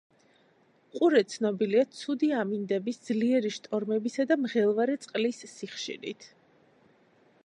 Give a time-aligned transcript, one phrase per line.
[0.93, 6.31] ყურე ცნობილია ცუდი ამინდების, ძლიერი შტორმებისა და მღელვარე წყლის სიხშირით.